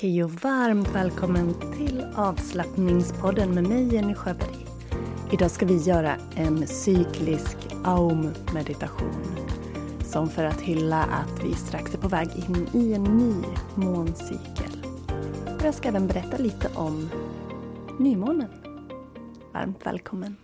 [0.00, 4.66] Hej och varmt välkommen till avslappningspodden med mig Jenny Sjöberg.
[5.32, 9.36] Idag ska vi göra en cyklisk aum-meditation.
[10.04, 13.34] Som för att hylla att vi strax är på väg in i en ny
[13.74, 14.86] måncykel.
[15.54, 17.10] Och jag ska även berätta lite om
[17.98, 18.50] nymånen.
[19.52, 20.36] Varmt välkommen.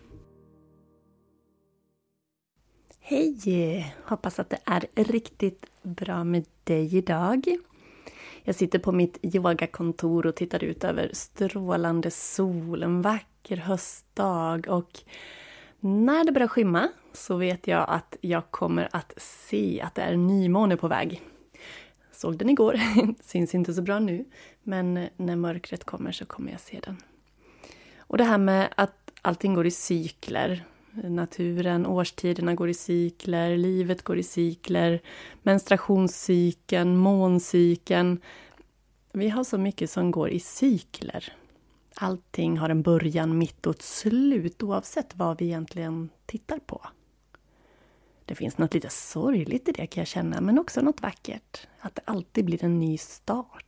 [3.01, 3.95] Hej!
[4.05, 7.59] Hoppas att det är riktigt bra med dig idag.
[8.49, 15.01] Jag sitter på mitt yogakontor och tittar ut över strålande sol, en vacker höstdag och
[15.81, 20.17] när det börjar skymma så vet jag att jag kommer att se att det är
[20.17, 21.23] nymåne på väg.
[22.13, 22.81] Såg den igår,
[23.23, 24.25] syns inte så bra nu,
[24.63, 26.97] men när mörkret kommer så kommer jag se den.
[27.99, 30.65] Och det här med att allting går i cykler,
[31.03, 35.01] naturen, årstiderna går i cykler, livet går i cykler,
[35.43, 38.19] menstruationscykeln, måncykeln.
[39.13, 41.33] Vi har så mycket som går i cykler.
[41.95, 46.87] Allting har en början, mitt och ett slut oavsett vad vi egentligen tittar på.
[48.25, 51.67] Det finns något lite sorgligt i det kan jag känna, men också något vackert.
[51.81, 53.66] Att det alltid blir en ny start.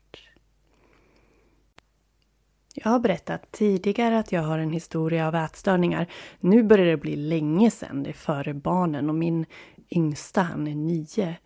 [2.84, 6.06] Jag har berättat tidigare att jag har en historia av ätstörningar.
[6.40, 9.46] Nu börjar det bli länge sedan, det är före barnen och min
[9.90, 11.36] yngsta, han är nio.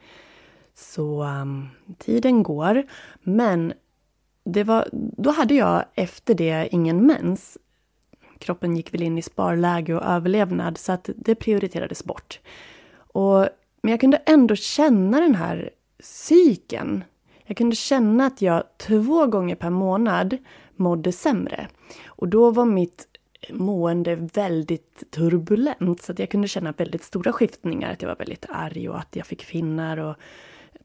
[0.75, 2.83] Så um, tiden går.
[3.23, 3.73] Men
[4.45, 7.59] det var, då hade jag efter det ingen mens.
[8.39, 12.41] Kroppen gick väl in i sparläge och överlevnad så att det prioriterades bort.
[12.95, 13.49] Och,
[13.83, 15.71] men jag kunde ändå känna den här
[16.01, 17.05] cykeln.
[17.45, 20.39] Jag kunde känna att jag två gånger per månad
[20.83, 21.69] mådde sämre.
[22.07, 23.09] Och då var mitt
[23.51, 27.93] mående väldigt turbulent så att jag kunde känna väldigt stora skiftningar.
[27.93, 30.17] Att jag var väldigt arg och att jag fick finnar och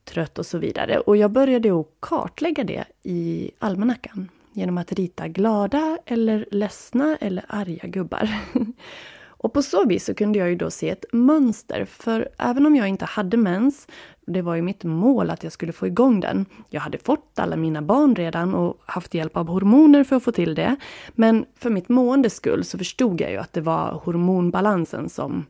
[0.03, 0.99] trött och så vidare.
[0.99, 7.45] Och jag började att kartlägga det i almanackan genom att rita glada eller ledsna eller
[7.47, 8.29] arga gubbar.
[9.47, 12.75] Och på så vis så kunde jag ju då se ett mönster, för även om
[12.75, 13.87] jag inte hade mens,
[14.25, 16.45] det var ju mitt mål att jag skulle få igång den.
[16.69, 20.31] Jag hade fått alla mina barn redan och haft hjälp av hormoner för att få
[20.31, 20.75] till det.
[21.09, 25.45] Men för mitt måendes skull så förstod jag ju att det var hormonbalansen som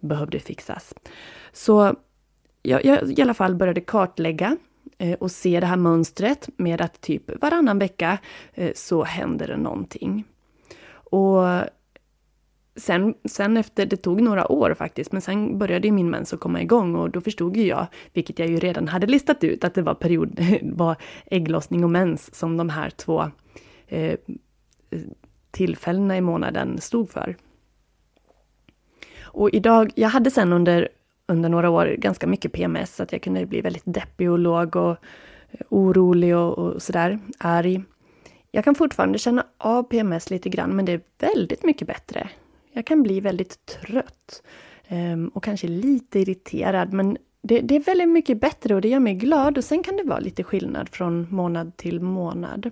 [0.00, 0.94] behövde fixas.
[1.52, 1.94] Så
[2.62, 4.56] jag, jag i alla fall började kartlägga
[4.98, 8.18] eh, och se det här mönstret med att typ varannan vecka
[8.54, 10.24] eh, så händer det någonting.
[11.10, 11.44] Och
[12.78, 16.40] sen, sen efter, det tog några år faktiskt, men sen började ju min mens att
[16.40, 19.74] komma igång och då förstod ju jag, vilket jag ju redan hade listat ut, att
[19.74, 20.96] det var period, var
[21.26, 23.24] ägglossning och mens som de här två
[23.86, 24.18] eh,
[25.50, 27.36] tillfällena i månaden stod för.
[29.20, 30.88] Och idag, jag hade sen under,
[31.26, 34.76] under några år ganska mycket PMS, så att jag kunde bli väldigt deppig och låg
[34.76, 34.96] och
[35.50, 37.82] eh, orolig och, och sådär, arg.
[38.50, 42.28] Jag kan fortfarande känna av PMS lite grann, men det är väldigt mycket bättre.
[42.72, 44.42] Jag kan bli väldigt trött
[44.88, 49.00] ehm, och kanske lite irriterad, men det, det, är väldigt mycket bättre och det gör
[49.00, 52.70] mig glad och sen kan det vara lite skillnad från månad till månad.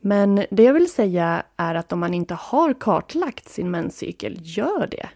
[0.00, 4.86] Men det jag vill säga är att om man inte har kartlagt sin menscykel, gör
[4.90, 5.08] det.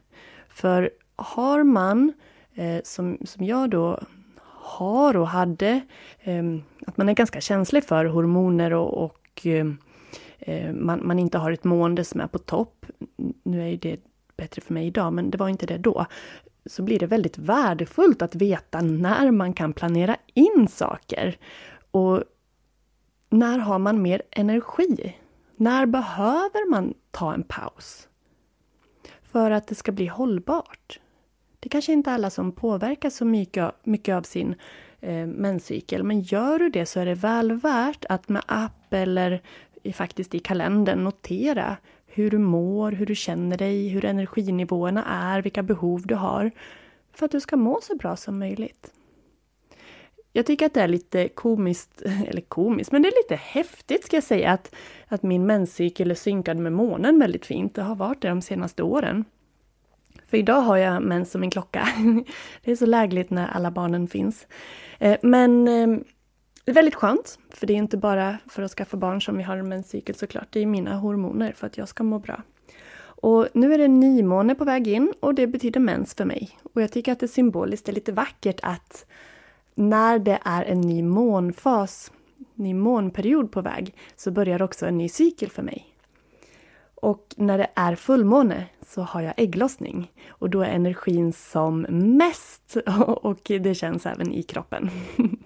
[0.48, 2.12] För har man,
[2.54, 4.00] eh, som, som jag då
[4.44, 5.80] har och hade,
[6.20, 6.44] eh,
[6.86, 9.66] att man är ganska känslig för hormoner och, och eh,
[10.48, 12.86] Eh, man, man, inte har ett mående som är på topp.
[13.42, 14.00] Nu är ju det
[14.36, 16.06] bättre för mig idag, men det var inte det då.
[16.66, 21.38] Så blir det väldigt värdefullt att veta när man kan planera in saker.
[21.90, 22.22] Och
[23.30, 25.16] när har man mer energi?
[25.56, 28.08] När behöver man ta en paus?
[29.22, 31.00] För att det ska bli hållbart.
[31.60, 34.54] Det kanske inte är alla som påverkas så mycket, mycket av sin
[35.00, 39.42] eh, menscykel, men gör du det så är det väl värt att med app eller
[39.92, 41.76] faktiskt i kalendern notera
[42.06, 46.50] hur du mår, hur du känner dig, hur energinivåerna är, vilka behov du har,
[47.12, 48.92] för att du ska må så bra som möjligt.
[50.32, 54.16] Jag tycker att det är lite komiskt, eller komiskt, men det är lite häftigt ska
[54.16, 54.74] jag säga att,
[55.08, 57.74] att min menscykel är synkad med månen väldigt fint.
[57.74, 59.24] Det har varit det de senaste åren.
[60.26, 61.88] För idag har jag mens som en klocka.
[62.64, 64.46] Det är så lägligt när alla barnen finns.
[64.98, 66.04] Eh, men ehm,
[66.68, 69.42] det är väldigt skönt, för det är inte bara för att skaffa barn som vi
[69.42, 70.46] har en menscykel såklart.
[70.50, 72.42] Det är mina hormoner för att jag ska må bra.
[73.00, 76.58] Och nu är det nymåne på väg in och det betyder mens för mig.
[76.72, 79.06] Och jag tycker att det symboliskt är lite vackert att
[79.74, 82.12] när det är en ny månfas,
[82.54, 85.94] ny månperiod på väg, så börjar också en ny cykel för mig.
[86.94, 92.76] Och när det är fullmåne så har jag ägglossning och då är energin som mest
[93.06, 94.90] och det känns även i kroppen.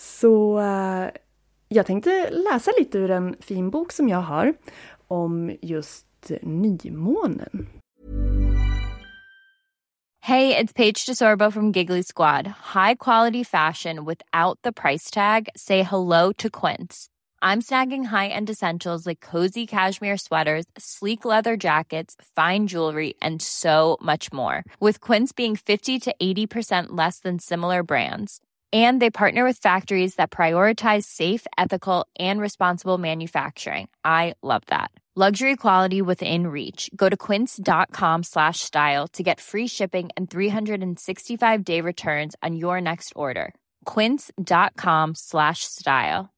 [0.00, 1.10] Så eh,
[1.68, 4.54] jag tänkte läsa lite ur en fin bok som jag har
[5.08, 7.68] om just nymånen.
[10.22, 12.46] Hej, det är Paige DeSorbo från Giggly Squad.
[12.46, 15.48] High quality fashion without the price tag.
[15.56, 17.08] Say hello to Quince.
[17.42, 23.96] I'm snagging high-end essentials like cozy cashmere sweaters, sleek leather jackets, fine jewelry, and so
[24.02, 24.62] much more.
[24.80, 28.40] With Quince being 50 to 80% less than similar brands
[28.72, 33.88] and they partner with factories that prioritize safe ethical and responsible manufacturing.
[34.04, 34.92] I love that.
[35.16, 36.88] Luxury quality within reach.
[36.94, 42.80] Go to quince.com slash style to get free shipping and 365 day returns on your
[42.80, 43.52] next order.
[43.86, 46.30] quince.com slash style.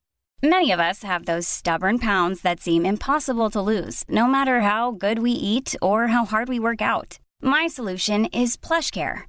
[0.43, 4.91] Many of us have those stubborn pounds that seem impossible to lose no matter how
[4.91, 7.19] good we eat or how hard we work out.
[7.43, 9.29] My solution is plush care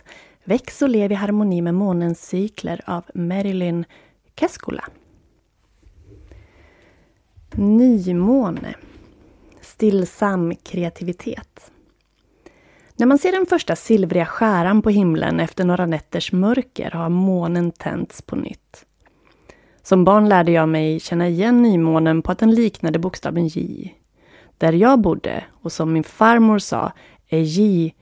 [0.43, 3.85] Väx och lev i harmoni med månens cykler av Marilyn
[4.39, 4.83] Keskula.
[7.55, 8.75] Nymåne.
[9.61, 11.71] Stillsam kreativitet.
[12.95, 17.71] När man ser den första silvriga skäran på himlen efter några nätters mörker har månen
[17.71, 18.85] tänts på nytt.
[19.83, 23.91] Som barn lärde jag mig känna igen nymånen på att den liknade bokstaven J.
[24.57, 26.91] Där jag bodde, och som min farmor sa,
[27.29, 27.93] är J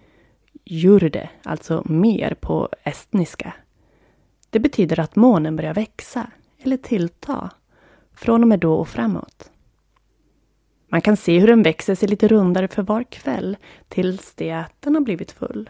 [0.71, 3.53] jurde, alltså mer på estniska.
[4.49, 7.49] Det betyder att månen börjar växa, eller tillta,
[8.13, 9.51] från och med då och framåt.
[10.87, 13.57] Man kan se hur den växer sig lite rundare för var kväll,
[13.87, 15.69] tills det att den har blivit full.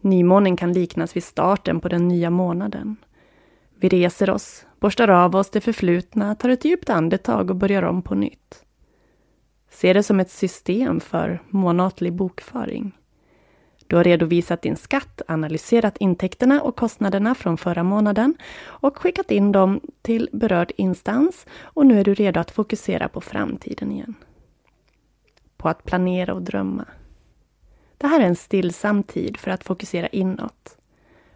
[0.00, 2.96] Nymånen kan liknas vid starten på den nya månaden.
[3.76, 8.02] Vi reser oss, borstar av oss det förflutna, tar ett djupt andetag och börjar om
[8.02, 8.64] på nytt.
[9.70, 12.92] Se det som ett system för månatlig bokföring.
[13.86, 19.52] Du har redovisat din skatt, analyserat intäkterna och kostnaderna från förra månaden och skickat in
[19.52, 24.14] dem till berörd instans och nu är du redo att fokusera på framtiden igen.
[25.56, 26.84] På att planera och drömma.
[27.98, 30.78] Det här är en stillsam tid för att fokusera inåt.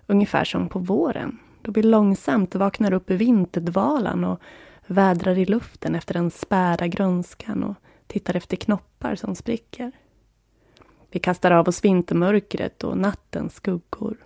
[0.06, 4.40] Ungefär som på våren, då vi långsamt vaknar upp ur vinterdvalan och
[4.86, 7.74] vädrar i luften efter den späda grönskan och
[8.06, 9.92] tittar efter knoppar som spricker.
[11.10, 14.16] Vi kastar av oss vintermörkret och nattens skuggor.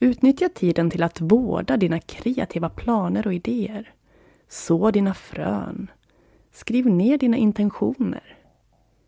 [0.00, 3.94] Utnyttja tiden till att vårda dina kreativa planer och idéer.
[4.48, 5.90] Så dina frön.
[6.52, 8.38] Skriv ner dina intentioner.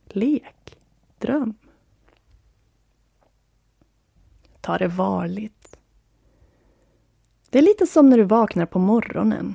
[0.09, 0.79] Lek.
[1.19, 1.55] Dröm.
[4.61, 5.77] Ta det varligt.
[7.51, 9.55] Det är lite som när du vaknar på morgonen.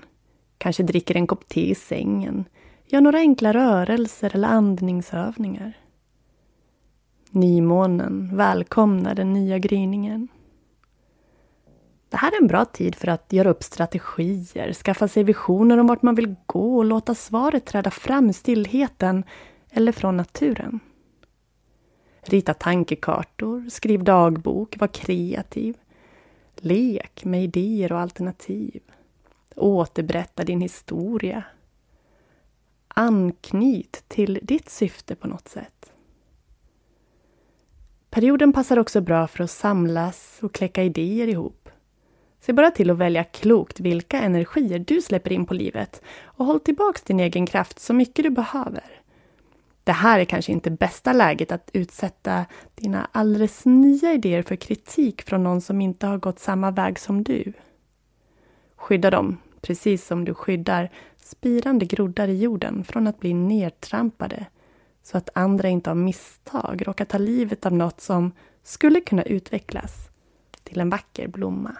[0.58, 2.46] Kanske dricker en kopp te i sängen.
[2.86, 5.78] Gör några enkla rörelser eller andningsövningar.
[7.32, 10.28] Nymånen välkomnar den nya gryningen.
[12.10, 15.88] Det här är en bra tid för att göra upp strategier, skaffa sig visioner om
[15.88, 19.24] vart man vill gå och låta svaret träda fram i stillheten
[19.72, 20.80] eller från naturen.
[22.22, 25.78] Rita tankekartor, skriv dagbok, var kreativ.
[26.56, 28.82] Lek med idéer och alternativ.
[29.56, 31.44] Återberätta din historia.
[32.88, 35.92] Anknyt till ditt syfte på något sätt.
[38.10, 41.70] Perioden passar också bra för att samlas och kläcka idéer ihop.
[42.42, 46.60] Se bara till att välja klokt vilka energier du släpper in på livet och håll
[46.60, 48.84] tillbaks din egen kraft så mycket du behöver.
[49.84, 55.22] Det här är kanske inte bästa läget att utsätta dina alldeles nya idéer för kritik
[55.22, 57.54] från någon som inte har gått samma väg som du.
[58.76, 64.46] Skydda dem, precis som du skyddar spirande groddar i jorden från att bli nedtrampade
[65.12, 68.32] så att andra inte av misstag råkar ta livet av något som
[68.64, 70.10] skulle kunna utvecklas
[70.64, 71.76] till en vacker blomma.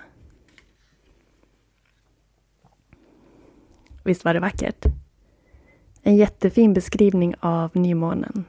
[4.04, 4.86] Visst var det vackert?
[6.02, 8.46] En jättefin beskrivning av nymånen.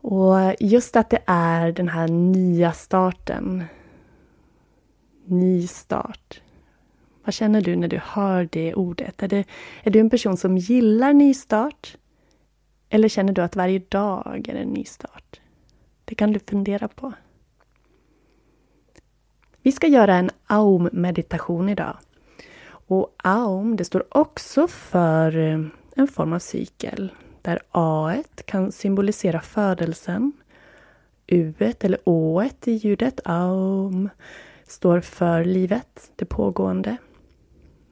[0.00, 3.64] Och just att det är den här nya starten.
[5.24, 6.40] Ny start.
[7.24, 9.22] Vad känner du när du hör det ordet?
[9.22, 9.44] Är, det,
[9.82, 11.96] är du en person som gillar nystart?
[12.88, 15.40] Eller känner du att varje dag är en ny start?
[16.04, 17.12] Det kan du fundera på.
[19.62, 21.96] Vi ska göra en aum-meditation idag.
[22.68, 25.60] Och aum, det står också för eh,
[25.96, 27.12] en form av cykel.
[27.42, 28.14] Där A
[28.44, 30.32] kan symbolisera födelsen.
[31.26, 34.08] U eller Å i ljudet, aum,
[34.66, 36.96] står för livet, det pågående.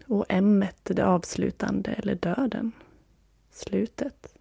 [0.07, 2.73] Och M det avslutande eller döden,
[3.51, 4.35] slutet.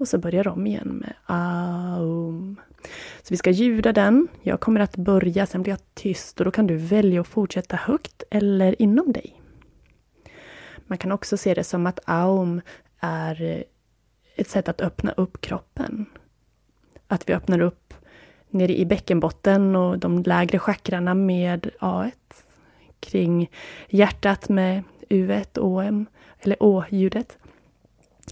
[0.00, 2.60] Och så börjar om igen med aum.
[3.22, 4.28] Så vi ska ljuda den.
[4.42, 7.76] Jag kommer att börja, sen blir jag tyst och då kan du välja att fortsätta
[7.76, 9.42] högt eller inom dig.
[10.86, 12.60] Man kan också se det som att aum
[13.00, 13.64] är
[14.36, 16.06] ett sätt att öppna upp kroppen.
[17.06, 17.94] Att vi öppnar upp
[18.50, 22.12] nere i bäckenbotten och de lägre chakrarna med A1.
[23.00, 23.50] Kring
[23.88, 26.06] hjärtat med U1, OM,
[26.40, 27.38] eller Å-ljudet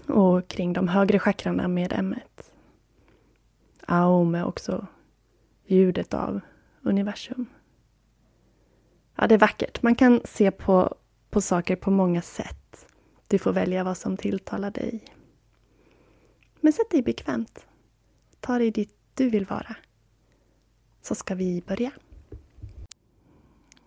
[0.07, 2.19] och kring de högre chakrarna med M1.
[3.85, 4.87] Aum är också
[5.65, 6.41] ljudet av
[6.81, 7.45] universum.
[9.15, 9.81] Ja, det är vackert.
[9.81, 10.95] Man kan se på,
[11.29, 12.87] på saker på många sätt.
[13.27, 15.03] Du får välja vad som tilltalar dig.
[16.61, 17.65] Men sätt dig bekvämt.
[18.39, 19.75] Ta dig dit du vill vara.
[21.01, 21.91] Så ska vi börja.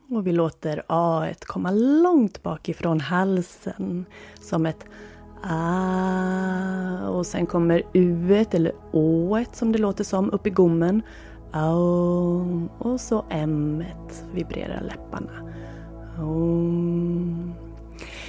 [0.08, 4.06] Och vi låter A komma långt bakifrån halsen
[4.40, 4.84] som ett
[5.42, 11.02] Ah, och sen kommer U eller Å som det låter som upp i gommen.
[11.52, 13.84] Aum, och så M
[14.34, 15.52] vibrerar läpparna.
[16.18, 17.52] Aum.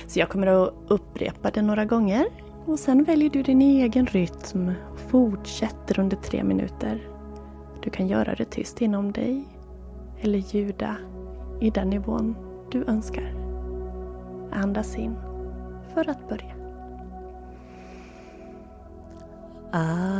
[0.07, 2.25] Så jag kommer att upprepa det några gånger
[2.65, 7.07] och sen väljer du din egen rytm och fortsätter under tre minuter.
[7.81, 9.47] Du kan göra det tyst inom dig
[10.19, 10.95] eller ljuda
[11.61, 12.35] i den nivån
[12.71, 13.33] du önskar.
[14.51, 15.15] Andas in
[15.93, 16.52] för att börja.
[19.73, 20.13] Ah.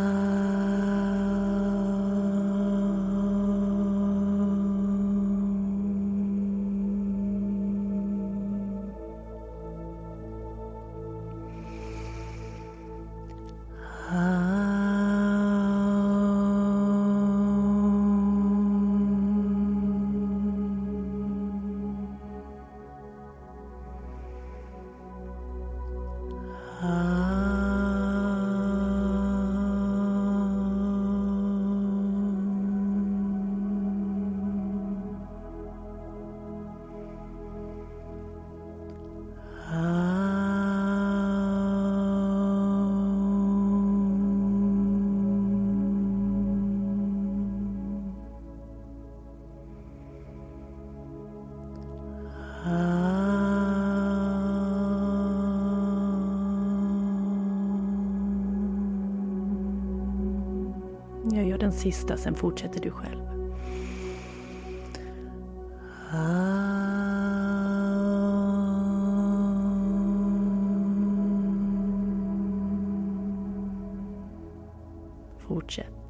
[26.83, 27.22] Jag
[61.83, 63.21] sista, sen fortsätter du själv.
[66.13, 66.63] Ah.
[75.37, 76.02] Fortsätt.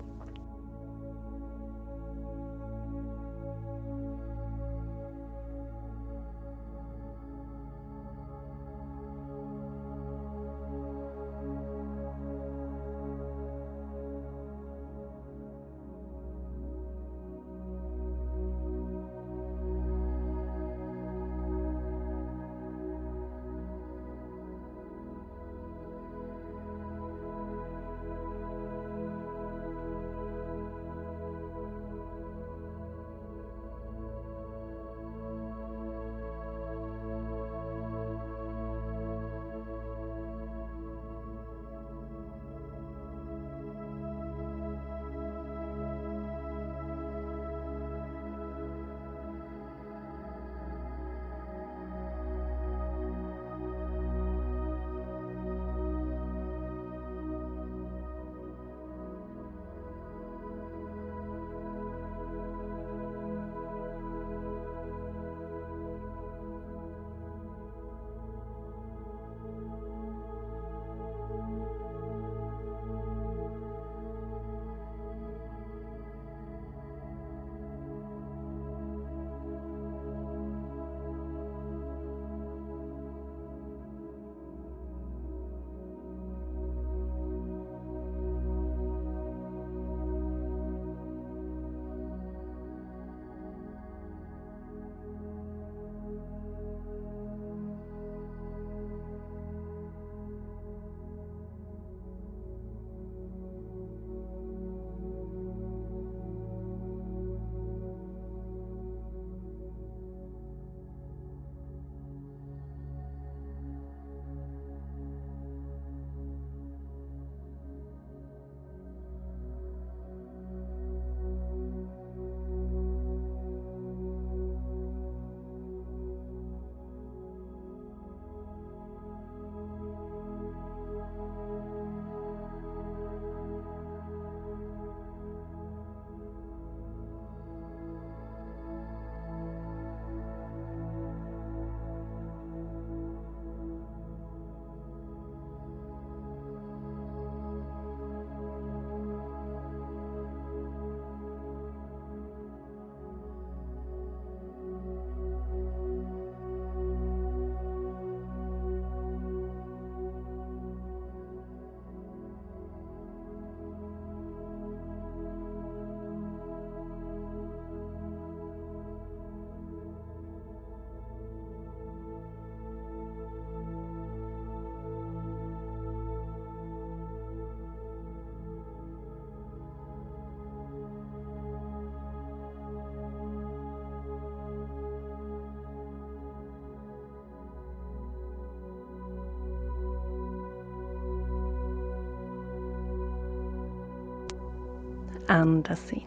[195.28, 196.02] Andas in.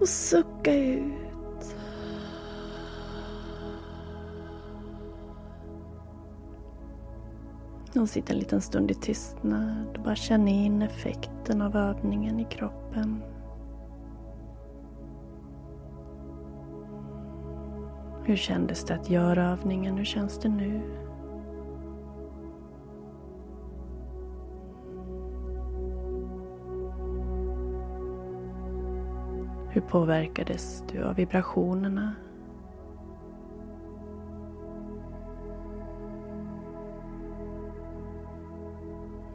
[0.00, 1.14] Och sucka ut.
[8.00, 12.44] Och sitta en liten stund i tystnad och bara känna in effekten av övningen i
[12.44, 13.22] kroppen.
[18.24, 19.96] Hur kändes det att göra övningen?
[19.96, 20.80] Hur känns det nu?
[29.90, 32.14] Påverkades du av vibrationerna?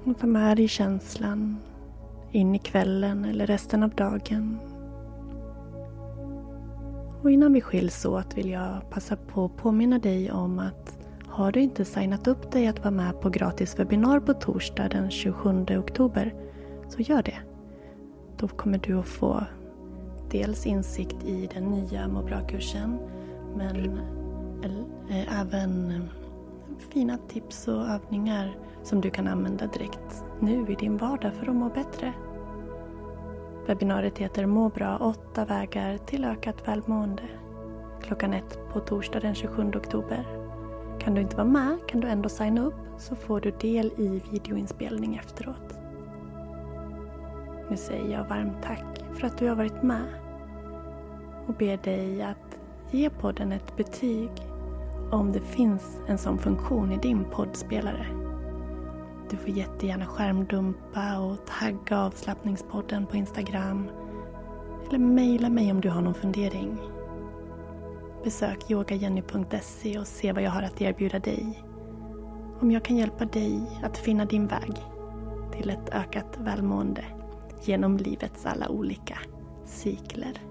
[0.04, 1.58] Och ta med dig känslan
[2.32, 4.60] in i kvällen eller resten av dagen.
[7.22, 11.52] Och innan vi skiljs åt vill jag passa på att påminna dig om att har
[11.52, 15.66] du inte signat upp dig att vara med på gratis webbinar på torsdag den 27
[15.78, 16.34] oktober
[16.90, 17.38] så gör det.
[18.38, 19.44] Då kommer du att få
[20.32, 23.00] dels insikt i den nya må bra-kursen
[23.56, 24.00] men
[25.10, 26.02] eh, även eh,
[26.94, 31.56] fina tips och övningar som du kan använda direkt nu i din vardag för att
[31.56, 32.14] må bättre.
[33.68, 37.24] Webbinariet heter Må bra, åtta vägar till ökat välmående.
[38.02, 40.28] Klockan ett på torsdag den 27 oktober.
[41.00, 44.22] Kan du inte vara med kan du ändå signa upp så får du del i
[44.32, 45.78] videoinspelning efteråt.
[47.70, 50.08] Nu säger jag varmt tack för att du har varit med
[51.48, 52.60] och ber dig att
[52.92, 54.30] ge podden ett betyg
[55.12, 58.08] om det finns en sån funktion i din poddspelare.
[59.30, 63.90] Du får jättegärna skärmdumpa och tagga avslappningspodden på Instagram.
[64.88, 66.78] Eller mejla mig om du har någon fundering.
[68.24, 71.64] Besök yogajenny.se och se vad jag har att erbjuda dig.
[72.62, 74.74] Om jag kan hjälpa dig att finna din väg
[75.52, 77.06] till ett ökat välmående
[77.66, 79.18] genom livets alla olika
[79.66, 80.42] cykler.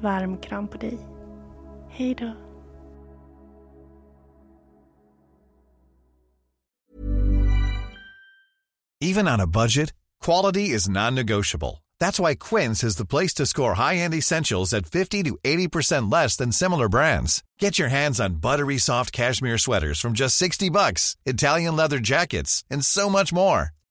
[0.00, 0.98] Varm kram på dig.
[1.90, 2.32] Hej då.
[9.02, 9.92] Even on a budget,
[10.24, 11.82] quality is non-negotiable.
[12.00, 16.36] That's why Quince is the place to score high-end essentials at 50 to 80% less
[16.36, 17.42] than similar brands.
[17.58, 22.64] Get your hands on buttery soft cashmere sweaters from just 60 bucks, Italian leather jackets,
[22.70, 23.70] and so much more.